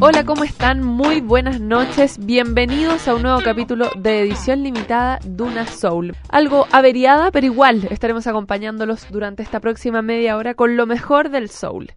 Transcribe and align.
Hola, 0.00 0.24
¿cómo 0.24 0.44
están? 0.44 0.84
Muy 0.84 1.20
buenas 1.20 1.60
noches. 1.60 2.24
Bienvenidos 2.24 3.08
a 3.08 3.16
un 3.16 3.22
nuevo 3.22 3.40
capítulo 3.42 3.90
de 3.98 4.20
edición 4.20 4.62
limitada 4.62 5.18
Duna 5.24 5.66
Soul. 5.66 6.14
Algo 6.28 6.68
averiada, 6.70 7.32
pero 7.32 7.46
igual 7.46 7.88
estaremos 7.90 8.28
acompañándolos 8.28 9.10
durante 9.10 9.42
esta 9.42 9.58
próxima 9.58 10.00
media 10.00 10.36
hora 10.36 10.54
con 10.54 10.76
lo 10.76 10.86
mejor 10.86 11.30
del 11.30 11.50
soul. 11.50 11.90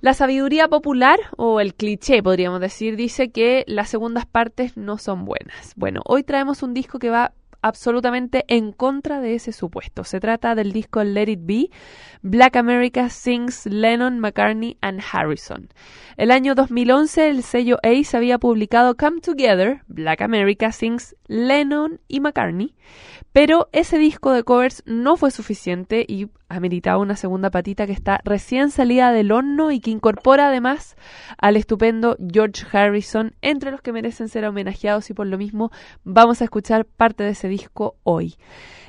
La 0.00 0.14
sabiduría 0.14 0.68
popular, 0.68 1.18
o 1.36 1.60
el 1.60 1.74
cliché 1.74 2.22
podríamos 2.22 2.60
decir, 2.60 2.96
dice 2.96 3.30
que 3.30 3.64
las 3.66 3.90
segundas 3.90 4.24
partes 4.24 4.78
no 4.78 4.96
son 4.96 5.26
buenas. 5.26 5.74
Bueno, 5.76 6.00
hoy 6.06 6.22
traemos 6.22 6.62
un 6.62 6.72
disco 6.72 6.98
que 6.98 7.10
va 7.10 7.32
absolutamente 7.66 8.44
en 8.48 8.72
contra 8.72 9.20
de 9.20 9.34
ese 9.34 9.52
supuesto. 9.52 10.04
Se 10.04 10.20
trata 10.20 10.54
del 10.54 10.72
disco 10.72 11.02
Let 11.02 11.30
It 11.30 11.40
Be, 11.42 11.70
Black 12.22 12.56
America 12.56 13.08
Sings 13.08 13.66
Lennon, 13.66 14.18
McCartney 14.18 14.78
and 14.80 15.00
Harrison. 15.12 15.68
El 16.16 16.30
año 16.30 16.54
2011 16.54 17.28
el 17.28 17.42
sello 17.42 17.78
Ace 17.82 18.16
había 18.16 18.38
publicado 18.38 18.96
Come 18.96 19.20
Together, 19.20 19.82
Black 19.86 20.22
America 20.22 20.72
Sings 20.72 21.16
Lennon 21.26 22.00
y 22.08 22.20
McCartney, 22.20 22.74
pero 23.32 23.68
ese 23.72 23.98
disco 23.98 24.32
de 24.32 24.44
covers 24.44 24.82
no 24.86 25.16
fue 25.16 25.30
suficiente 25.30 26.04
y 26.08 26.28
ameritaba 26.48 26.98
una 26.98 27.16
segunda 27.16 27.50
patita 27.50 27.86
que 27.86 27.92
está 27.92 28.20
recién 28.24 28.70
salida 28.70 29.12
del 29.12 29.32
horno 29.32 29.70
y 29.70 29.80
que 29.80 29.90
incorpora 29.90 30.48
además 30.48 30.96
al 31.38 31.56
estupendo 31.56 32.16
George 32.32 32.64
Harrison, 32.72 33.34
entre 33.42 33.70
los 33.70 33.80
que 33.80 33.92
merecen 33.92 34.28
ser 34.28 34.44
homenajeados 34.44 35.10
y 35.10 35.14
por 35.14 35.26
lo 35.26 35.38
mismo 35.38 35.70
vamos 36.04 36.40
a 36.40 36.44
escuchar 36.44 36.84
parte 36.84 37.24
de 37.24 37.30
ese 37.30 37.48
disco 37.48 37.96
hoy. 38.02 38.36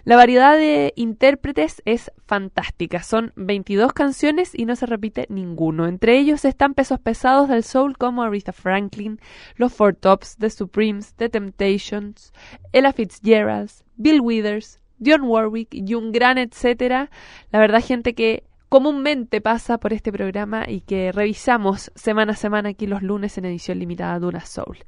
La 0.07 0.15
variedad 0.15 0.55
de 0.55 0.93
intérpretes 0.95 1.81
es 1.83 2.13
fantástica, 2.25 3.03
son 3.03 3.33
22 3.35 3.91
canciones 3.91 4.51
y 4.53 4.63
no 4.63 4.77
se 4.77 4.85
repite 4.85 5.25
ninguno. 5.27 5.85
Entre 5.85 6.17
ellos 6.17 6.45
están 6.45 6.75
pesos 6.75 7.01
pesados 7.01 7.49
del 7.49 7.65
soul 7.65 7.97
como 7.97 8.23
Aretha 8.23 8.53
Franklin, 8.53 9.19
los 9.57 9.73
Four 9.73 9.95
Tops, 9.95 10.37
The 10.37 10.49
Supremes, 10.49 11.13
The 11.15 11.27
Temptations, 11.27 12.31
Ella 12.71 12.93
Fitzgerald, 12.93 13.69
Bill 13.97 14.21
Withers, 14.21 14.79
Dionne 14.97 15.27
Warwick 15.27 15.73
y 15.73 15.93
un 15.93 16.11
gran 16.11 16.37
etcétera. 16.37 17.09
La 17.51 17.59
verdad, 17.59 17.83
gente 17.83 18.13
que 18.13 18.43
comúnmente 18.69 19.39
pasa 19.39 19.77
por 19.77 19.93
este 19.93 20.11
programa 20.11 20.65
y 20.67 20.81
que 20.81 21.11
revisamos 21.11 21.91
semana 21.95 22.33
a 22.33 22.35
semana 22.35 22.69
aquí 22.69 22.85
los 22.85 23.01
lunes 23.01 23.37
en 23.37 23.45
edición 23.45 23.79
limitada 23.79 24.19
de 24.19 24.25
una 24.25 24.45
Soul. 24.45 24.79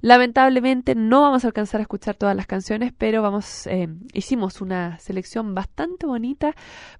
Lamentablemente 0.00 0.94
no 0.94 1.22
vamos 1.22 1.44
a 1.44 1.46
alcanzar 1.46 1.80
a 1.80 1.82
escuchar 1.82 2.16
todas 2.16 2.36
las 2.36 2.46
canciones, 2.46 2.92
pero 2.96 3.22
vamos 3.22 3.66
eh, 3.66 3.88
hicimos 4.12 4.60
una 4.60 4.98
selección 4.98 5.54
bastante 5.54 6.06
bonita 6.06 6.54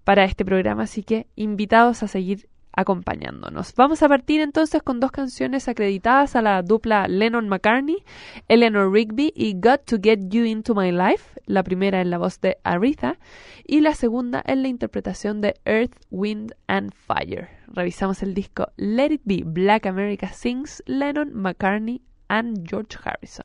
para 0.04 0.24
este 0.24 0.44
programa, 0.44 0.84
así 0.84 1.02
que 1.02 1.26
invitados 1.36 2.02
a 2.02 2.08
seguir 2.08 2.48
acompañándonos. 2.72 3.74
Vamos 3.76 4.02
a 4.02 4.08
partir 4.08 4.40
entonces 4.40 4.82
con 4.82 5.00
dos 5.00 5.10
canciones 5.10 5.68
acreditadas 5.68 6.36
a 6.36 6.42
la 6.42 6.62
dupla 6.62 7.08
Lennon-McCartney, 7.08 8.04
Eleanor 8.48 8.92
Rigby 8.92 9.32
y 9.34 9.54
Got 9.54 9.84
to 9.86 9.96
Get 10.02 10.28
You 10.28 10.44
Into 10.44 10.74
My 10.74 10.90
Life, 10.90 11.40
la 11.46 11.62
primera 11.62 12.00
en 12.00 12.10
la 12.10 12.18
voz 12.18 12.40
de 12.40 12.58
Aretha 12.64 13.18
y 13.66 13.80
la 13.80 13.94
segunda 13.94 14.42
en 14.46 14.62
la 14.62 14.68
interpretación 14.68 15.40
de 15.40 15.54
Earth, 15.64 15.96
Wind 16.10 16.54
and 16.66 16.92
Fire. 16.92 17.48
Revisamos 17.68 18.22
el 18.22 18.34
disco 18.34 18.68
Let 18.76 19.12
It 19.12 19.22
Be, 19.24 19.42
Black 19.44 19.86
America 19.86 20.28
Sings, 20.32 20.82
Lennon, 20.86 21.32
McCartney 21.34 22.02
and 22.28 22.68
George 22.68 22.96
Harrison. 23.02 23.44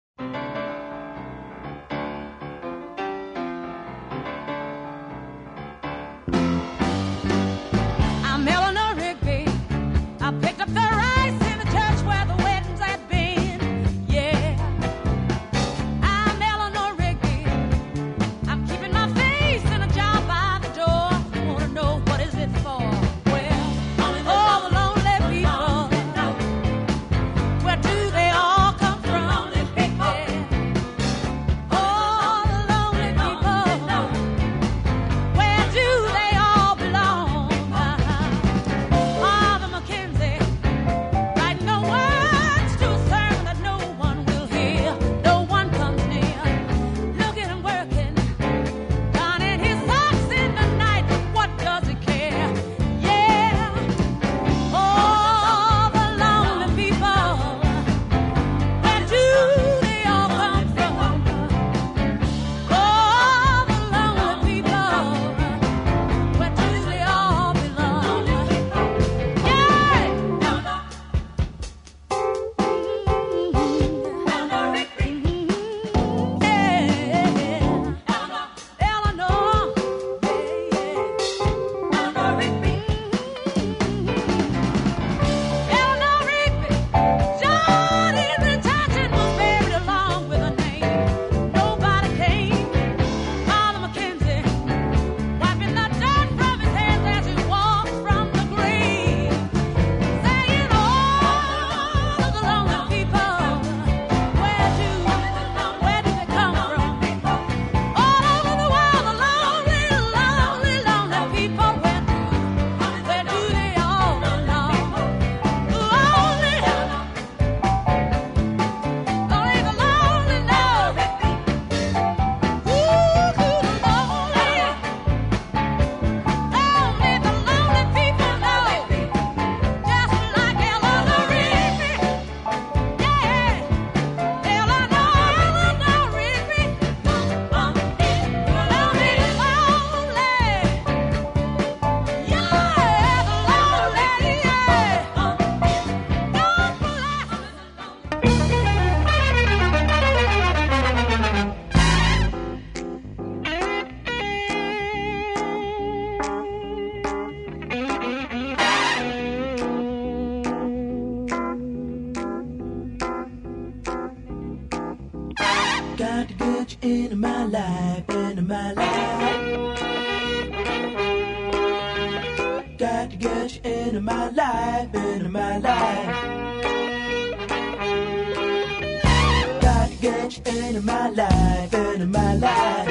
life, 181.18 181.74
earning 181.74 182.12
my 182.12 182.36
life. 182.36 182.88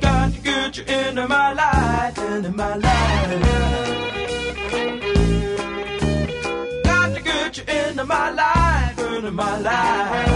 Got 0.00 0.32
to 0.32 0.40
get 0.40 0.78
you 0.78 0.84
into 0.84 1.28
my 1.28 1.52
life, 1.52 2.18
into 2.18 2.50
my 2.50 2.74
life. 2.76 3.42
Got 6.84 7.14
to 7.14 7.22
get 7.22 7.58
you 7.58 7.64
into 7.74 8.04
my 8.06 8.30
life, 8.30 8.98
into 8.98 9.30
my 9.30 9.58
life. 9.58 10.29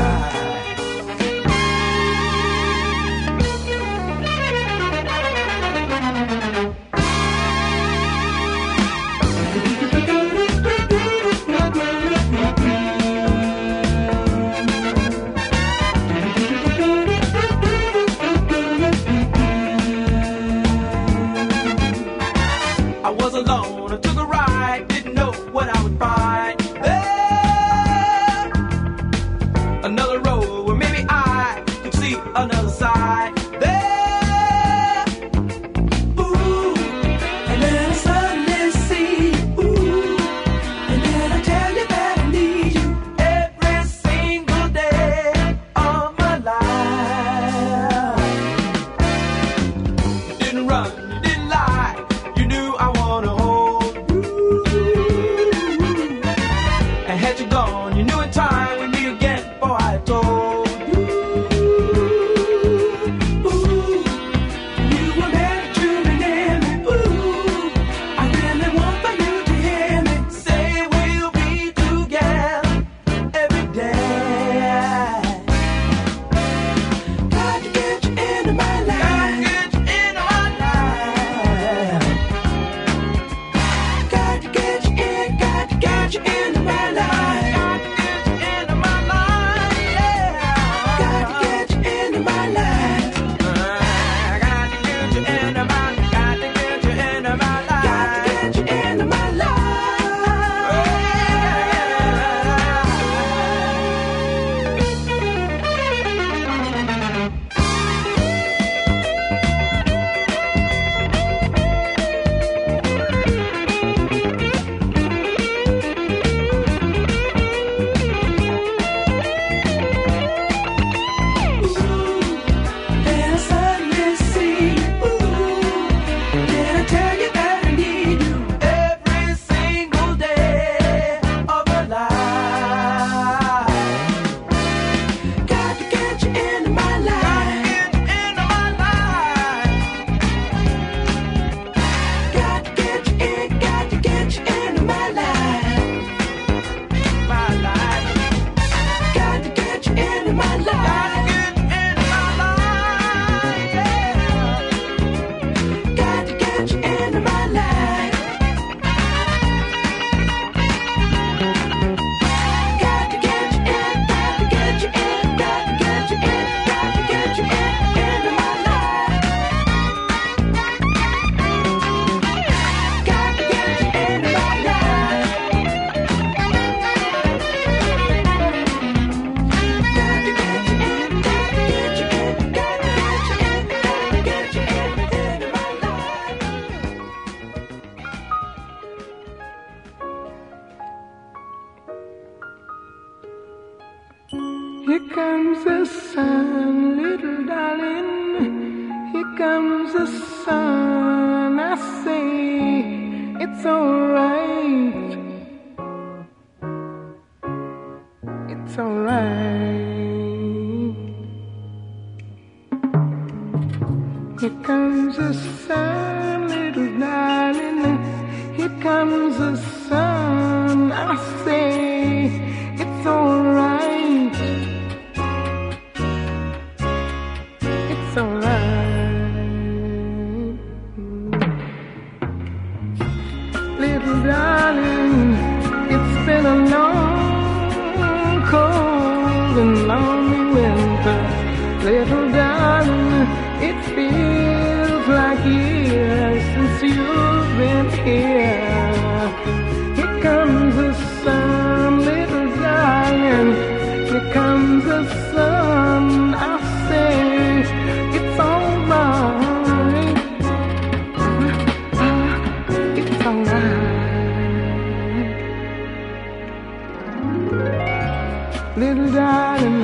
little 268.77 269.11
darling. 269.13 269.81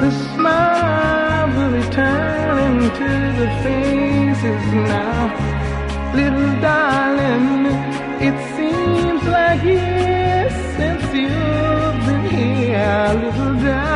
The 0.00 0.10
smile 0.34 1.48
will 1.56 1.70
return 1.70 2.82
into 2.82 3.10
the 3.40 3.48
faces 3.62 4.64
now. 4.74 6.12
Little 6.14 6.60
darling, 6.60 7.66
it 8.20 8.36
seems 8.56 9.22
like 9.24 9.62
years 9.62 10.52
since 10.76 11.02
you've 11.14 12.06
been 12.06 12.24
here, 12.30 13.10
little 13.22 13.54
darling. 13.54 13.87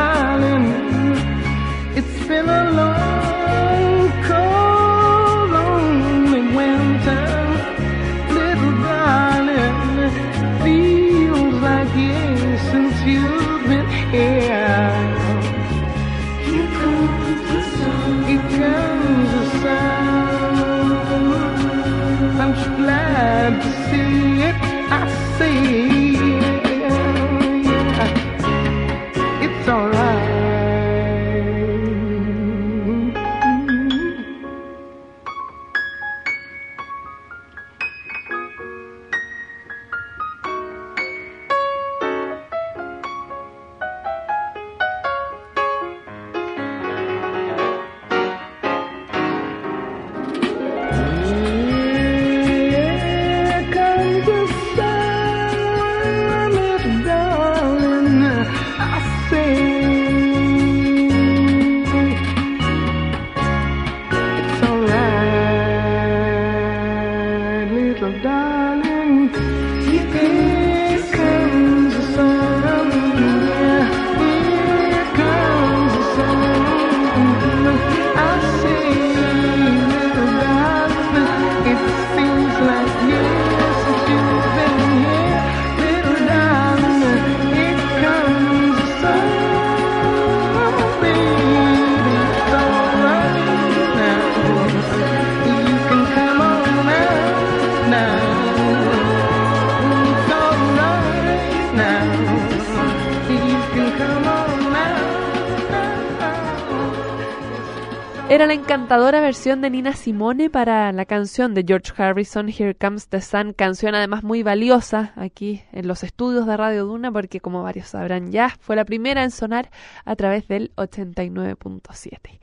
Encantadora 108.73 109.21
versión 109.21 109.61
de 109.61 109.69
Nina 109.69 109.93
Simone 109.93 110.49
para 110.49 110.91
la 110.93 111.05
canción 111.05 111.53
de 111.53 111.63
George 111.63 111.93
Harrison, 111.95 112.49
Here 112.49 112.73
Comes 112.73 113.07
the 113.07 113.21
Sun, 113.21 113.53
canción 113.53 113.93
además 113.93 114.23
muy 114.23 114.41
valiosa 114.41 115.13
aquí 115.15 115.61
en 115.71 115.87
los 115.87 116.03
estudios 116.03 116.47
de 116.47 116.57
Radio 116.57 116.85
Duna, 116.85 117.11
porque 117.11 117.39
como 117.39 117.61
varios 117.61 117.89
sabrán 117.89 118.31
ya, 118.31 118.49
fue 118.59 118.75
la 118.75 118.83
primera 118.83 119.23
en 119.23 119.29
sonar 119.29 119.69
a 120.05 120.15
través 120.15 120.47
del 120.47 120.71
89.7. 120.75 122.39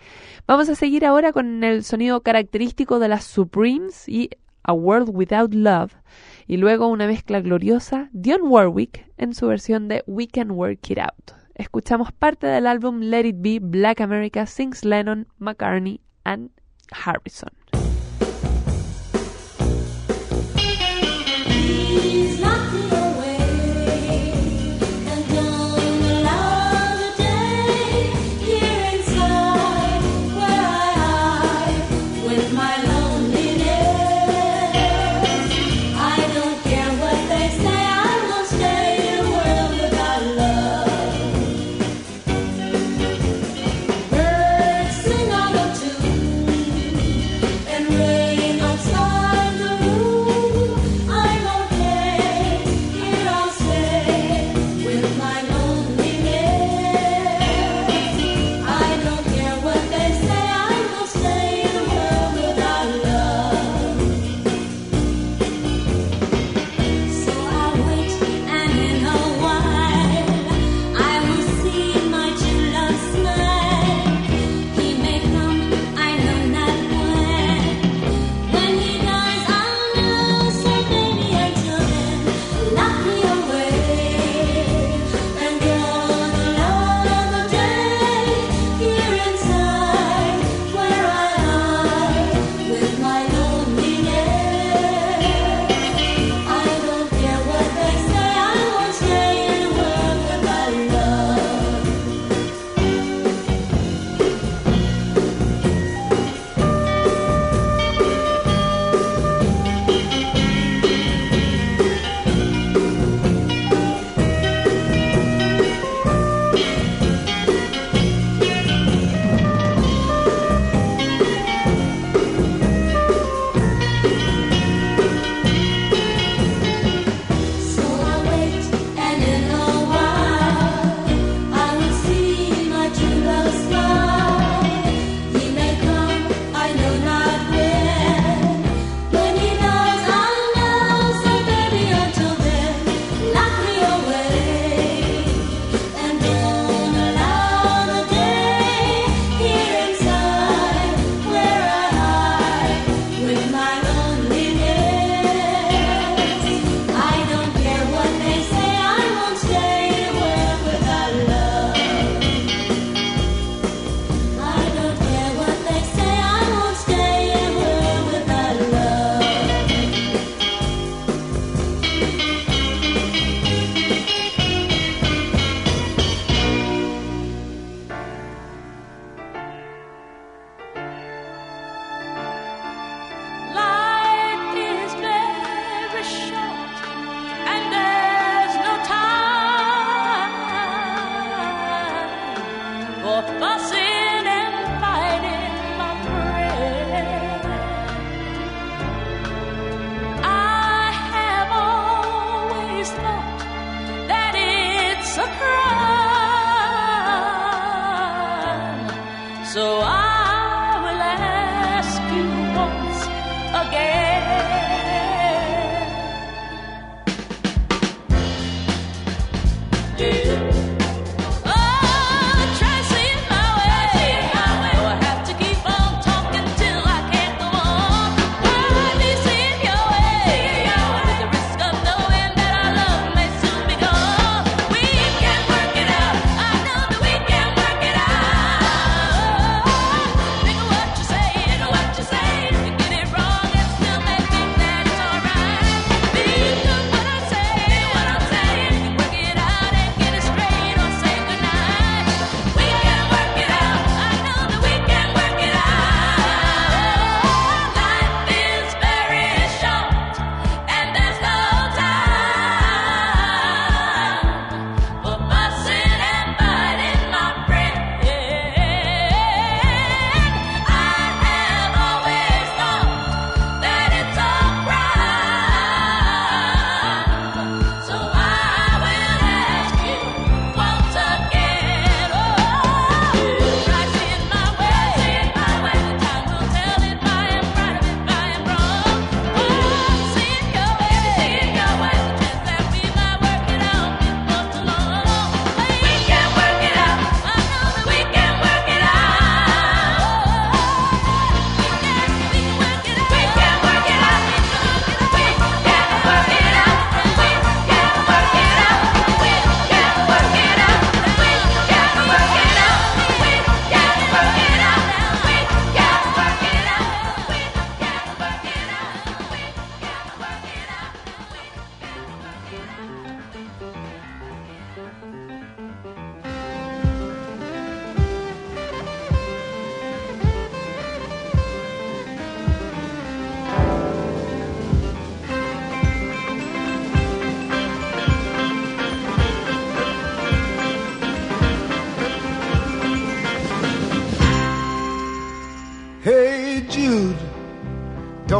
Vamos 0.47 0.69
a 0.69 0.77
seguir 0.77 1.05
ahora 1.05 1.33
con 1.33 1.65
el 1.65 1.83
sonido 1.83 2.21
característico 2.21 3.01
de 3.01 3.09
las 3.09 3.25
Supremes 3.25 4.09
y 4.09 4.31
A 4.63 4.73
World 4.73 5.11
Without 5.13 5.53
Love, 5.53 5.97
y 6.47 6.59
luego 6.59 6.87
una 6.87 7.09
mezcla 7.09 7.41
gloriosa, 7.41 8.09
Dionne 8.13 8.47
Warwick 8.47 9.11
en 9.17 9.35
su 9.35 9.49
versión 9.49 9.89
de 9.89 10.05
We 10.07 10.29
Can 10.29 10.53
Work 10.53 10.91
It 10.91 10.99
Out. 10.99 11.33
Escuchamos 11.57 12.13
parte 12.13 12.47
del 12.47 12.69
álbum 12.69 13.01
Let 13.01 13.27
It 13.27 13.37
Be 13.41 13.59
Black 13.61 14.01
America 14.01 14.47
Sings 14.47 14.85
Lennon, 14.85 15.27
McCartney 15.41 16.01
and 16.31 16.51
Harrison. 16.93 17.60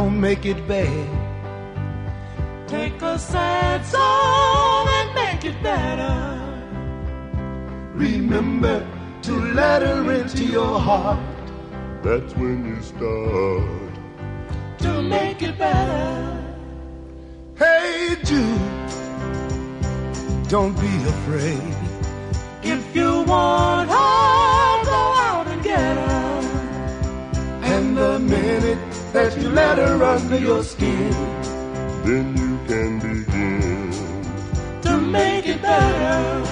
Make 0.09 0.45
it 0.45 0.67
bad. 0.67 1.07
Take 2.67 3.01
a 3.01 3.17
sad 3.19 3.85
song 3.85 4.87
and 4.89 5.13
make 5.15 5.43
it 5.45 5.61
better. 5.61 6.37
Remember 7.93 8.85
to 9.23 9.33
let 9.53 9.81
her 9.81 10.11
into 10.11 10.43
your 10.45 10.79
heart 10.79 11.19
That's 12.01 12.33
when 12.35 12.65
you 12.65 12.81
start. 12.81 13.91
to 14.79 15.01
make 15.03 15.41
it 15.43 15.57
better. 15.57 16.37
Hey 17.57 18.15
Jude, 18.23 18.61
don't 20.49 20.73
be 20.79 20.93
afraid. 21.15 21.75
If 22.63 22.95
you 22.95 23.23
want 23.23 23.89
her, 23.89 24.83
go 24.93 25.01
out 25.29 25.47
and 25.47 25.61
get 25.63 25.95
her. 25.97 26.41
And 27.73 27.95
the 27.97 28.19
minute 28.19 28.40
that 29.13 29.37
you 29.37 29.49
let 29.49 29.77
her 29.77 30.03
under 30.03 30.37
your 30.39 30.63
skin, 30.63 31.11
Then 32.05 32.35
you 32.37 32.57
can 32.67 32.99
begin. 32.99 33.91
to 34.81 34.97
make 34.99 35.45
it 35.47 35.61
better. 35.61 36.47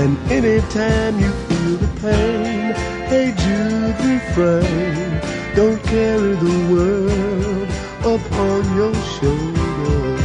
And 0.00 0.16
anytime 0.30 1.18
you 1.18 1.30
feel 1.46 1.76
the 1.84 1.90
pain, 2.00 2.74
hey 3.10 3.28
Jude, 3.42 3.96
refrain. 4.10 5.20
Don't 5.54 5.82
carry 5.84 6.34
the 6.46 6.56
world 6.72 7.68
upon 8.14 8.60
your 8.76 8.94
shoulder. 9.14 10.16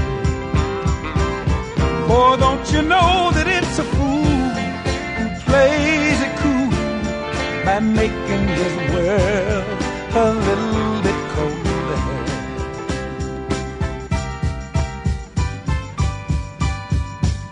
For 2.08 2.38
don't 2.38 2.66
you 2.74 2.82
know 2.82 3.32
that 3.38 3.48
it's 3.58 3.80
a 3.80 3.86
fool 3.96 4.50
who 5.18 5.26
plays 5.46 6.20
it 6.28 6.34
cool 6.44 6.70
by 7.66 7.80
making 7.80 8.44
his 8.60 8.74
world 8.94 9.81
a 10.14 10.34
little 10.34 11.02
bit 11.04 11.16
colder. 11.34 12.02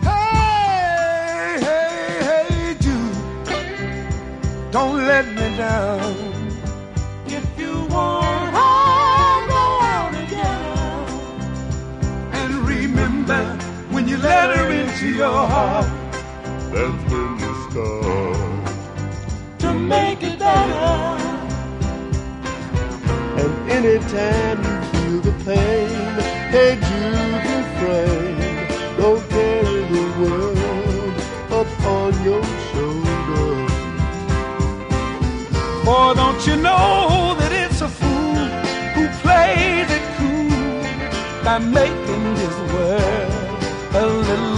Hey, 0.02 1.58
hey, 1.60 2.18
hey, 2.28 2.76
Jude, 2.80 3.16
don't 4.70 4.98
let 5.06 5.26
me 5.26 5.46
down. 5.56 6.14
If 7.26 7.46
you 7.58 7.74
want 7.94 8.54
her, 8.58 9.48
go 9.54 9.62
out 9.92 10.14
and 10.14 10.28
get 10.30 10.46
her. 10.46 11.40
And 12.40 12.54
remember, 12.74 13.42
when 13.90 14.06
you 14.08 14.18
let 14.18 14.56
her 14.56 14.70
into 14.70 15.08
your 15.22 15.46
heart, 15.54 15.88
That's 16.72 17.12
when 17.12 17.30
you 17.42 17.52
start. 17.70 18.68
to 19.60 19.74
make 19.74 20.22
it 20.22 20.38
better. 20.38 21.09
Anytime 23.82 24.58
you 24.62 24.82
feel 24.92 25.20
the 25.22 25.32
pain, 25.42 25.88
hey 26.52 26.74
Jude, 26.86 27.44
refrain. 27.56 28.36
Don't 28.98 29.26
carry 29.30 29.80
the 29.94 30.04
world 30.20 31.16
upon 31.62 32.12
your 32.22 32.44
shoulder. 32.68 33.68
For 35.82 36.14
don't 36.14 36.46
you 36.46 36.56
know 36.56 37.34
that 37.38 37.52
it's 37.52 37.80
a 37.80 37.88
fool 37.88 38.44
who 38.96 39.08
plays 39.22 39.88
it 39.98 40.04
cool 40.18 41.42
by 41.42 41.56
making 41.58 42.36
his 42.36 42.56
world 42.74 43.64
a 43.94 44.06
little 44.06 44.49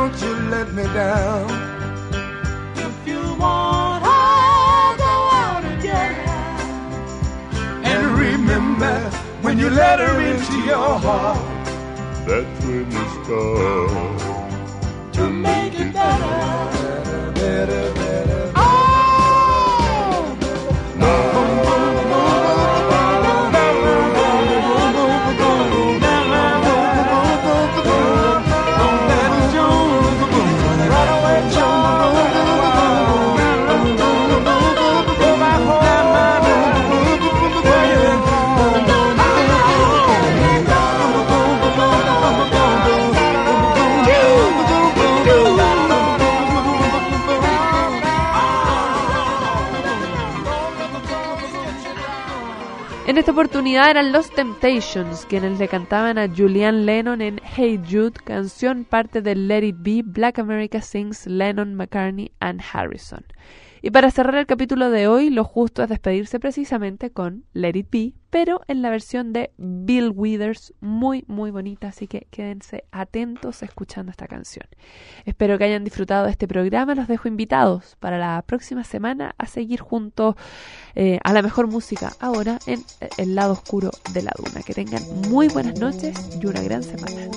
don't 0.00 0.22
you 0.22 0.34
let 0.48 0.72
me 0.72 0.82
down. 0.84 1.46
If 2.86 2.96
you 3.06 3.20
want 3.44 4.02
her, 4.02 4.96
go 5.04 5.12
out 5.42 5.62
and 5.62 5.82
get 5.82 6.12
her. 6.14 7.82
And 7.90 8.02
remember, 8.18 8.96
when 9.42 9.58
you 9.58 9.68
let 9.68 9.98
her 10.00 10.18
into 10.30 10.56
your 10.72 10.98
heart, 11.06 11.38
That's 12.26 12.64
when 12.64 12.90
you 12.96 13.04
start. 13.18 15.12
to 15.16 15.28
make 15.28 15.74
it 15.78 15.92
better, 15.92 16.34
better, 16.72 17.32
better. 17.34 17.89
Esta 53.20 53.32
oportunidad 53.32 53.90
eran 53.90 54.12
los 54.12 54.30
Temptations 54.30 55.26
quienes 55.26 55.58
le 55.58 55.68
cantaban 55.68 56.16
a 56.16 56.26
Julian 56.26 56.86
Lennon 56.86 57.20
en 57.20 57.38
Hey 57.44 57.78
Jude, 57.86 58.14
canción 58.24 58.84
parte 58.84 59.20
del 59.20 59.46
Let 59.46 59.62
It 59.62 59.76
Be, 59.80 60.00
Black 60.02 60.38
America 60.38 60.80
Sings 60.80 61.26
Lennon, 61.26 61.74
McCartney 61.74 62.30
and 62.40 62.62
Harrison. 62.62 63.26
Y 63.82 63.90
para 63.90 64.10
cerrar 64.10 64.34
el 64.34 64.46
capítulo 64.46 64.90
de 64.90 65.08
hoy, 65.08 65.30
lo 65.30 65.44
justo 65.44 65.82
es 65.82 65.88
despedirse 65.88 66.38
precisamente 66.38 67.10
con 67.10 67.44
Let 67.52 67.76
It 67.76 67.88
Be, 67.90 68.12
pero 68.28 68.60
en 68.68 68.82
la 68.82 68.90
versión 68.90 69.32
de 69.32 69.52
Bill 69.56 70.12
Withers, 70.14 70.74
muy 70.80 71.24
muy 71.26 71.50
bonita, 71.50 71.88
así 71.88 72.06
que 72.06 72.26
quédense 72.30 72.84
atentos 72.92 73.62
escuchando 73.62 74.10
esta 74.10 74.28
canción. 74.28 74.66
Espero 75.24 75.56
que 75.58 75.64
hayan 75.64 75.84
disfrutado 75.84 76.26
de 76.26 76.30
este 76.30 76.46
programa, 76.46 76.94
los 76.94 77.08
dejo 77.08 77.26
invitados 77.26 77.96
para 78.00 78.18
la 78.18 78.42
próxima 78.46 78.84
semana 78.84 79.34
a 79.38 79.46
seguir 79.46 79.80
junto 79.80 80.36
eh, 80.94 81.18
a 81.24 81.32
la 81.32 81.42
mejor 81.42 81.66
música 81.66 82.12
ahora 82.20 82.58
en 82.66 82.84
el 83.18 83.34
lado 83.34 83.54
oscuro 83.54 83.90
de 84.12 84.22
la 84.22 84.32
duna. 84.36 84.62
Que 84.62 84.74
tengan 84.74 85.02
muy 85.30 85.48
buenas 85.48 85.80
noches 85.80 86.38
y 86.40 86.46
una 86.46 86.62
gran 86.62 86.82
semana. 86.82 87.28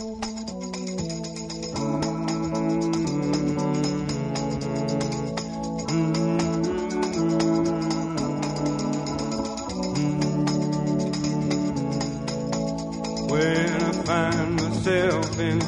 When 13.34 13.82
I 13.82 13.92
find 14.06 14.62
myself 14.62 15.40
in 15.40 15.60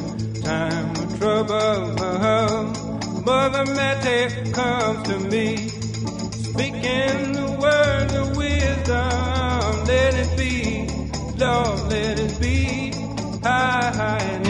time 0.43 0.91
of 0.97 1.17
trouble, 1.17 1.99
uh-huh. 1.99 3.21
Mother 3.25 3.65
Mary 3.73 4.51
comes 4.51 5.07
to 5.07 5.17
me, 5.17 5.69
speaking 6.29 7.31
the 7.33 7.57
words 7.59 8.13
of 8.13 8.37
wisdom. 8.37 9.85
Let 9.87 10.13
it 10.13 10.37
be, 10.37 10.87
Lord, 11.43 11.79
let 11.89 12.19
it 12.19 12.39
be. 12.39 12.91
High, 13.41 13.91
high, 13.95 14.44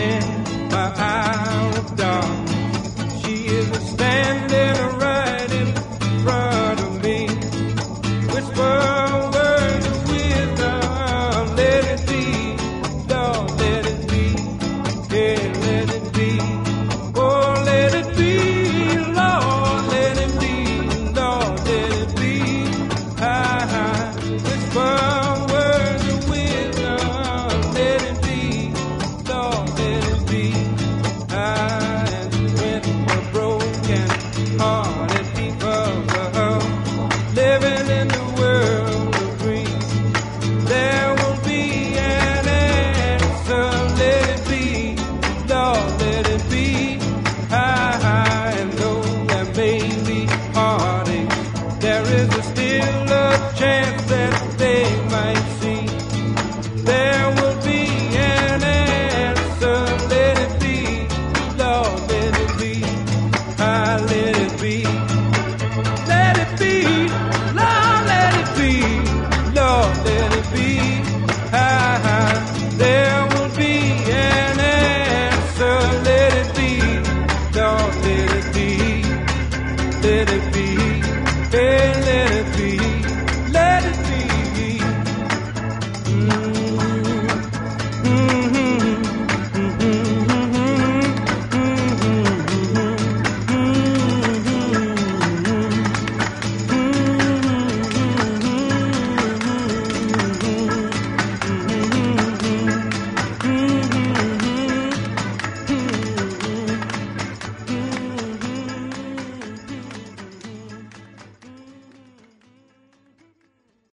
be. 70.51 70.94